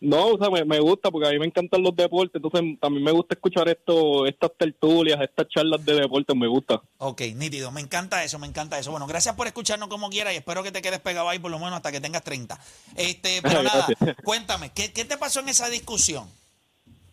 [0.03, 3.05] No, o sea, me, me gusta porque a mí me encantan los deportes, entonces también
[3.05, 6.83] me gusta escuchar esto, estas tertulias, estas charlas de deportes, me gusta.
[6.99, 7.71] Ok, nítido.
[7.71, 8.91] Me encanta eso, me encanta eso.
[8.91, 11.61] Bueno, gracias por escucharnos como quiera y espero que te quedes pegado ahí por lo
[11.61, 12.59] menos hasta que tengas 30.
[12.97, 13.87] Este, pero nada,
[14.25, 16.27] cuéntame, ¿qué, qué te pasó en esa discusión?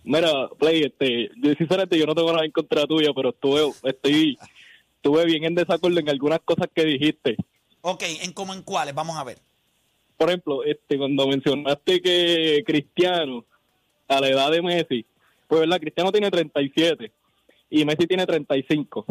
[0.03, 4.35] Mira, Play, este, yo sinceramente yo no tengo nada en contra tuya, pero estuve, estoy,
[4.95, 7.37] estuve bien en desacuerdo en algunas cosas que dijiste.
[7.81, 8.95] Ok, ¿en cómo en cuáles?
[8.95, 9.37] Vamos a ver.
[10.19, 13.45] Por ejemplo, este, cuando mencionaste que Cristiano,
[14.09, 15.05] a la edad de Messi,
[15.47, 17.09] pues verdad, Cristiano tiene 37
[17.69, 19.05] y Messi tiene 35.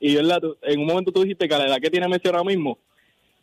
[0.00, 2.42] Y verdad, en un momento tú dijiste que a la edad que tiene Messi ahora
[2.42, 2.78] mismo,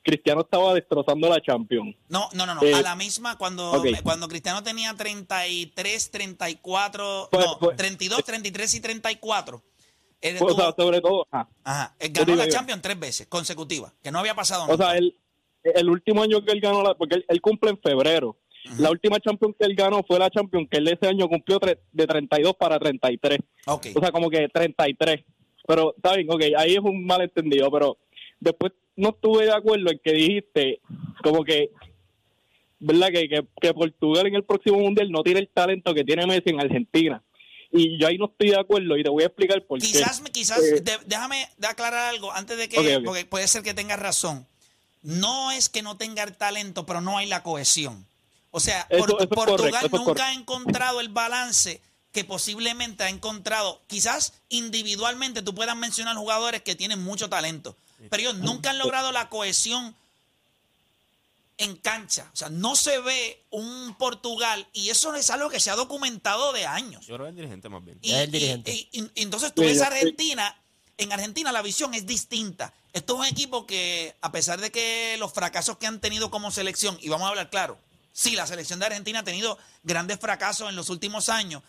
[0.04, 1.96] Cristiano estaba destrozando la Champions.
[2.10, 2.62] No, no, no, no.
[2.62, 8.74] Eh, a la misma, cuando, cuando Cristiano tenía 33, 34, Fue- no, fue- 32, 33
[8.74, 9.64] y 34.
[10.20, 11.48] Él Pues, o sea, sobre todo, ajá.
[11.64, 14.84] ajá, él ganó digo, la Champions tres veces consecutivas, que no había pasado O nunca.
[14.90, 15.16] sea, el,
[15.76, 18.38] el último año que él ganó, la, porque él, él cumple en febrero.
[18.80, 21.80] La última Champions que él ganó fue la Champions que él ese año cumplió tre-
[21.94, 23.40] de 32 para 33.
[23.68, 23.88] Ok.
[23.96, 25.24] O sea, como que 33.
[25.66, 27.98] Pero, está bien, ok, ahí es un malentendido, pero
[28.42, 30.82] después no estuve de acuerdo en que dijiste
[31.24, 31.72] como que
[32.80, 33.08] ¿verdad?
[33.08, 36.50] Que, que, que Portugal en el próximo mundial no tiene el talento que tiene Messi
[36.50, 37.24] en Argentina.
[37.72, 39.88] Y yo ahí no estoy de acuerdo y te voy a explicar por qué.
[39.88, 43.74] Quizás, quizás Eh, de- déjame de aclarar algo antes de que, porque puede ser que
[43.74, 44.46] tengas razón.
[45.04, 48.06] No es que no tenga el talento, pero no hay la cohesión.
[48.52, 51.82] O sea, Eso- Por- eso es Portugal correcto, nunca ha encontrado el balance
[52.12, 53.82] que posiblemente ha encontrado.
[53.88, 57.76] Quizás individualmente tú puedas mencionar jugadores que tienen mucho talento,
[58.10, 59.96] pero ellos nunca han logrado la cohesión
[61.60, 62.30] en cancha.
[62.34, 66.54] O sea, no se ve un Portugal y eso es algo que se ha documentado
[66.54, 67.06] de años.
[67.08, 67.98] Yo creo que el dirigente más bien.
[68.02, 68.72] Y, Es el dirigente.
[68.74, 70.56] y- y- y entonces tú Sí, ves Argentina,
[70.98, 72.74] en Argentina la visión es distinta.
[72.94, 76.52] Esto es un equipo que, a pesar de que los fracasos que han tenido como
[76.52, 77.78] selección, y vamos a hablar claro,
[78.14, 81.62] sí, la selección de Argentina ha tenido grandes fracasos en los últimos años,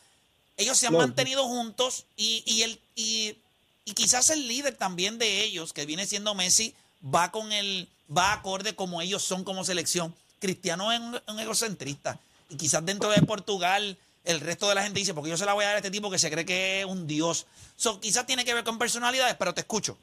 [0.57, 3.37] ellos se han mantenido juntos y, y, el, y,
[3.85, 8.33] y quizás el líder también de ellos, que viene siendo Messi, va con el, va
[8.33, 10.15] acorde como ellos son como selección.
[10.41, 12.19] Cristiano es un, un egocentrista.
[12.51, 15.55] Y quizás dentro de Portugal, el resto de la gente dice, porque yo se la
[15.55, 17.47] voy a dar a este tipo que se cree que es un dios.
[17.77, 19.97] So, quizás tiene que ver con personalidades, pero te escucho.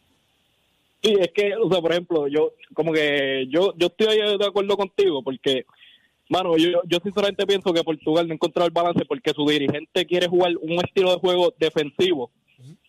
[1.04, 4.76] Sí, es que, o sea, por ejemplo, yo, como que yo, yo estoy de acuerdo
[4.76, 5.66] contigo porque,
[6.30, 10.06] mano, yo, yo sinceramente pienso que Portugal no ha encontrado el balance porque su dirigente
[10.08, 12.32] quiere jugar un estilo de juego defensivo,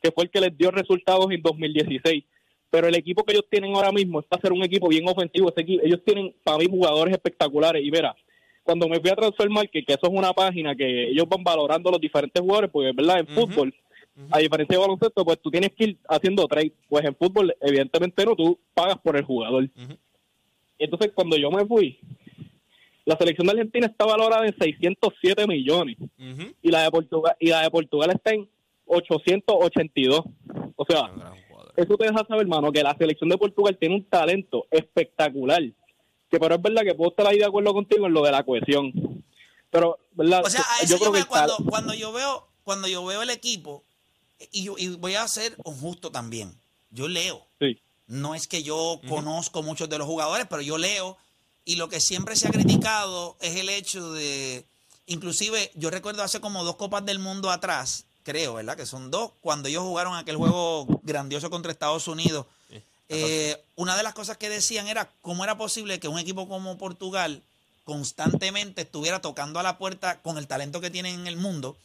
[0.02, 2.24] que fue el que les dio resultados en 2016.
[2.70, 5.50] Pero el equipo que ellos tienen ahora mismo es para ser un equipo bien ofensivo.
[5.50, 7.84] Ese equipo- ellos tienen, para mí, jugadores espectaculares.
[7.84, 8.16] Y mira,
[8.66, 11.90] cuando me fui a Transfer Market, que eso es una página que ellos van valorando
[11.90, 13.20] los diferentes jugadores, porque, ¿verdad?
[13.20, 13.72] En fútbol,
[14.30, 16.72] a diferencia de baloncesto, pues tú tienes que ir haciendo trade.
[16.88, 19.70] Pues en fútbol, evidentemente no, tú pagas por el jugador.
[20.78, 21.98] Entonces, cuando yo me fui,
[23.04, 25.96] la selección de Argentina está valorada en 607 millones
[26.60, 28.48] y la de Portugal y la de Portugal está en
[28.86, 30.22] 882.
[30.74, 31.08] O sea,
[31.76, 35.62] eso te deja saber, hermano, que la selección de Portugal tiene un talento espectacular.
[36.36, 38.44] Que pero es verdad que puedo estar ahí de acuerdo contigo en lo de la
[38.44, 38.92] cohesión.
[39.70, 40.42] Pero, ¿verdad?
[40.44, 43.04] O sea, a eso yo yo, creo que tal- cuando, cuando yo veo, cuando yo
[43.04, 43.82] veo el equipo,
[44.52, 46.54] y, yo- y voy a ser justo también.
[46.90, 47.42] Yo leo.
[47.60, 47.80] Sí.
[48.06, 51.16] No es que yo conozco muchos de los jugadores, pero yo leo.
[51.64, 54.64] Y lo que siempre se ha criticado es el hecho de.
[55.06, 58.76] Inclusive, yo recuerdo hace como dos Copas del Mundo atrás, creo, ¿verdad?
[58.76, 62.46] Que son dos, cuando ellos jugaron aquel juego grandioso contra Estados Unidos.
[63.08, 66.76] Eh, una de las cosas que decían era cómo era posible que un equipo como
[66.76, 67.42] Portugal
[67.84, 71.76] constantemente estuviera tocando a la puerta con el talento que tienen en el mundo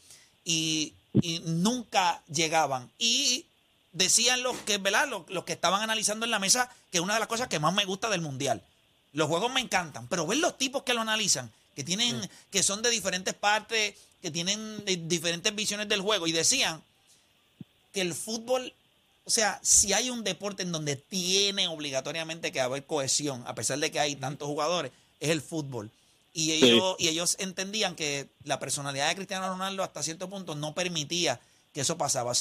[0.43, 2.89] y, y nunca llegaban.
[2.97, 3.45] Y
[3.91, 5.07] decían los que, ¿verdad?
[5.07, 7.73] Los, los que estaban analizando en la mesa que una de las cosas que más
[7.73, 8.63] me gusta del mundial.
[9.13, 12.81] Los juegos me encantan, pero ver los tipos que lo analizan, que tienen, que son
[12.81, 16.81] de diferentes partes, que tienen de- diferentes visiones del juego, y decían
[17.93, 18.73] que el fútbol,
[19.25, 23.79] o sea, si hay un deporte en donde tiene obligatoriamente que haber cohesión, a pesar
[23.79, 25.91] de que hay tantos jugadores, es el fútbol.
[26.34, 30.73] Y ellos, y ellos entendían que la personalidad de Cristiano Ronaldo hasta cierto punto no
[30.73, 31.39] permitía
[31.73, 32.31] que eso pasaba.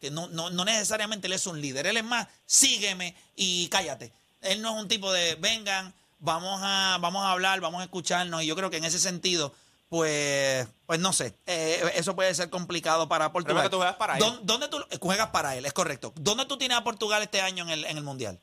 [0.00, 4.12] Que no, no, no necesariamente él es un líder, él es más, sígueme y cállate.
[4.42, 8.42] Él no es un tipo de, vengan, vamos a, vamos a hablar, vamos a escucharnos.
[8.42, 9.52] Y yo creo que en ese sentido,
[9.88, 13.64] pues, pues no sé, eh, eso puede ser complicado para Portugal.
[13.64, 14.20] que tú juegas para él.
[14.20, 15.64] ¿Dó- ¿Dónde tú juegas para él?
[15.64, 16.12] Es correcto.
[16.20, 18.38] ¿Dónde tú tienes a Portugal este año en el, en el Mundial?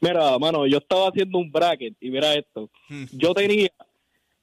[0.00, 2.68] Mira, mano, yo estaba haciendo un bracket y mira esto.
[2.88, 3.04] Hmm.
[3.12, 3.68] Yo tenía,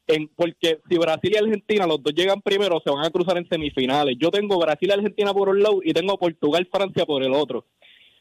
[0.07, 3.47] en porque si Brasil y Argentina los dos llegan primero, se van a cruzar en
[3.49, 4.15] semifinales.
[4.19, 7.65] Yo tengo Brasil y Argentina por un lado y tengo Portugal Francia por el otro.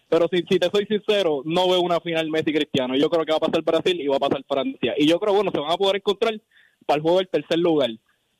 [0.08, 2.96] Pero si, si te soy sincero, no veo una final Messi Cristiano.
[2.96, 4.94] Yo creo que va a pasar Brasil y va a pasar Francia.
[4.96, 6.40] Y yo creo, bueno, se van a poder encontrar
[6.88, 7.90] para el juego del tercer lugar.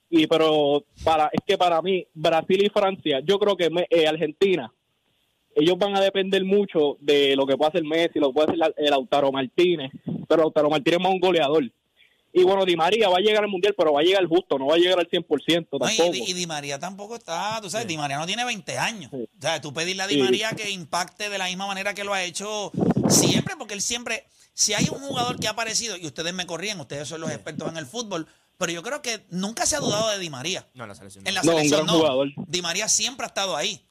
[0.09, 4.09] Y pero para es que para mí Brasil y Francia, yo creo que me- eh,
[4.09, 4.73] Argentina
[5.55, 8.59] ellos van a depender mucho de lo que pueda hacer Messi, lo que puede hacer
[8.59, 9.91] la- el Lautaro Martínez,
[10.29, 11.65] pero Lautaro Martínez es más un goleador.
[12.41, 14.67] Y bueno, Di María va a llegar al Mundial, pero va a llegar justo, no
[14.67, 16.13] va a llegar al 100% No, y, tampoco.
[16.13, 19.11] Di- y Di María tampoco está, tú sabes, Di María no tiene 20 años.
[19.13, 19.23] Sí.
[19.39, 20.23] O sea, tú pedirle a Di Sí.
[20.23, 22.71] María que impacte de la misma manera que lo ha hecho
[23.09, 24.25] siempre, porque él siempre,
[24.55, 27.69] si hay un jugador que ha aparecido, y ustedes me corrían, ustedes son los expertos
[27.69, 30.67] en el fútbol, pero yo creo que nunca se ha dudado de Di María.
[30.75, 31.27] No, en la selección.
[31.27, 32.01] En la No, un selección gran no.
[32.01, 32.29] jugador.
[32.49, 33.85] Di María siempre ha estado ahí.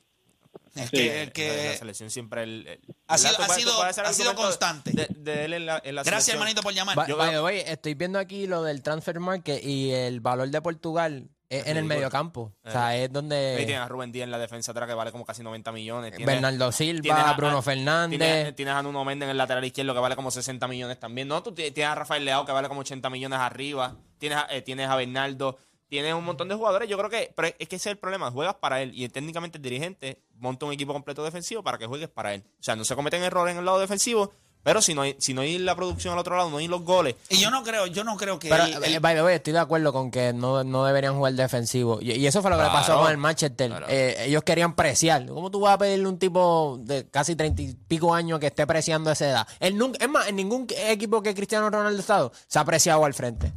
[0.77, 0.97] Es Sí.
[0.97, 4.91] que, que- la selección siempre el, el- Ha sido- ha sido- ha constante.
[4.91, 7.07] De, de él en la, en la Gracias, hermanito, por llamar.
[7.07, 7.17] Yo
[7.49, 11.85] estoy viendo aquí lo del transfer market y el valor de Portugal es en el
[11.85, 12.53] mediocampo.
[12.65, 15.13] O sea, es Ahí donde tienes a Rubén Díaz en la defensa atrás que vale
[15.13, 16.11] como casi 90 millones.
[16.11, 18.19] Tienes- Bernardo tienes Silva, a- Bruno Fernández.
[18.19, 21.27] Tienes, tienes a Nuno Méndez en el lateral izquierdo que vale como 60 millones también.
[21.29, 23.95] No, tú ti- tienes a Rafael Leao que vale como 80 millones arriba.
[24.17, 25.57] Tienes a, eh, tienes a Bernardo.
[25.89, 26.89] Tienes un montón de jugadores.
[26.89, 28.29] Yo creo que pero es que ese es el problema.
[28.31, 28.91] Juegas para él.
[28.93, 32.43] Y técnicamente el dirigente monta un equipo completo defensivo para que juegues para él.
[32.59, 34.31] O sea, no se cometen errores en el lado defensivo,
[34.63, 36.81] Pero si no hay, si no hay la producción al otro lado, no hay los
[36.83, 37.15] goles.
[37.29, 39.35] Y yo no creo, yo no creo que Pero, él- eh, él- by the way,
[39.35, 41.99] estoy de acuerdo con que no, no deberían jugar defensivo.
[42.01, 43.69] Y, y eso fue lo que le pasó con el Manchester.
[43.69, 43.85] Claro.
[43.87, 45.25] Eh, ellos querían preciar.
[45.27, 48.47] ¿Cómo tú vas a pedirle a un tipo de casi treinta y pico años que
[48.47, 49.47] esté preciando a esa edad?
[49.61, 53.05] Él nunca, es más, en ningún equipo que Cristiano Ronaldo ha estado, se ha apreciado
[53.05, 53.53] al frente.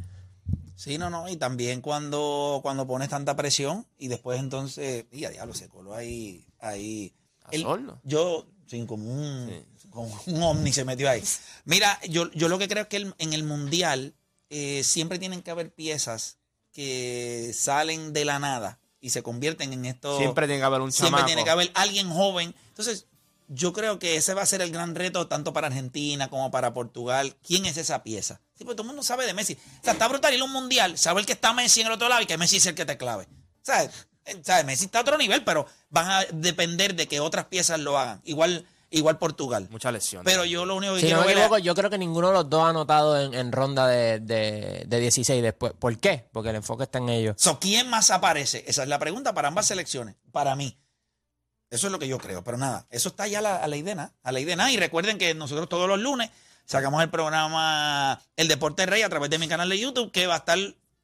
[0.82, 5.30] Sí, no, no, y también cuando, cuando pones tanta presión y después entonces, y a
[5.30, 7.12] diablo, se coló ahí, ahí.
[7.50, 7.66] El-
[8.02, 11.22] yo, sí, como un, como un ovni se metió ahí.
[11.66, 14.14] Mira, yo, yo lo que creo es que el- en el Mundial
[14.48, 16.38] eh, siempre tienen que haber piezas
[16.72, 20.16] que salen de la nada y se convierten en esto.
[20.16, 21.26] Siempre tiene que haber un Siempre chamaco.
[21.26, 22.54] tiene que haber alguien joven.
[22.68, 23.06] Entonces,
[23.52, 26.72] yo creo que ese va a ser el gran reto tanto para Argentina como para
[26.72, 27.36] Portugal.
[27.44, 28.40] ¿Quién es esa pieza?
[28.54, 29.54] Sí, porque todo el mundo sabe de Messi.
[29.80, 32.08] O sea, está brutal ir a un mundial, saber que está Messi en el otro
[32.08, 33.26] lado y que Messi es el que te clave.
[33.62, 33.90] ¿Sabes?
[34.24, 34.64] Eh, ¿Sabes?
[34.64, 38.20] Messi está a otro nivel, pero van a depender de que otras piezas lo hagan.
[38.24, 39.66] Igual, igual Portugal.
[39.70, 40.30] Muchas lesiones.
[40.32, 41.98] Pero yo lo único que Si no quiero me ver es- equivoco, yo creo que
[41.98, 45.72] ninguno de los dos ha anotado en, en ronda de, de, de 16 después.
[45.78, 46.28] ¿Por qué?
[46.32, 47.34] Porque el enfoque está en ellos.
[47.38, 48.62] So, ¿Quién más aparece?
[48.68, 50.14] Esa es la pregunta para ambas selecciones.
[50.30, 50.76] Para mí.
[51.70, 52.42] Eso es lo que yo creo.
[52.44, 54.70] Pero nada, eso está ya a la, a la idea, a la idea.
[54.70, 56.30] Y recuerden que nosotros todos los lunes
[56.64, 60.34] sacamos el programa El Deporte Rey a través de mi canal de YouTube, que va
[60.34, 60.58] a estar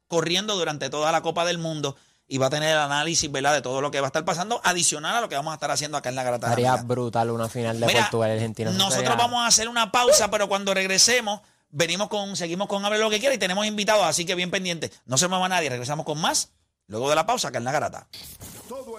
[0.07, 1.95] corriendo durante toda la Copa del Mundo
[2.27, 3.53] y va a tener el análisis ¿verdad?
[3.53, 5.71] de todo lo que va a estar pasando, adicional a lo que vamos a estar
[5.71, 6.83] haciendo acá en la Estaría Mega.
[6.83, 8.69] brutal una final de Mira, Portugal Argentina.
[8.71, 12.99] Nosotros sería- vamos a hacer una pausa, pero cuando regresemos, venimos con, seguimos con Hable
[12.99, 14.91] lo que quiera y tenemos invitados, así que bien pendiente.
[15.05, 16.49] No se mueva nadie, regresamos con más
[16.87, 18.07] luego de la pausa acá en la garata.